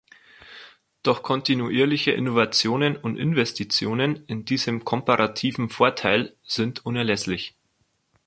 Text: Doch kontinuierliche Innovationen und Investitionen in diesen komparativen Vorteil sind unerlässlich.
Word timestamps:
Doch 1.03 1.21
kontinuierliche 1.21 2.09
Innovationen 2.09 2.97
und 2.97 3.17
Investitionen 3.17 4.25
in 4.25 4.45
diesen 4.45 4.83
komparativen 4.83 5.69
Vorteil 5.69 6.35
sind 6.43 6.87
unerlässlich. 6.87 7.53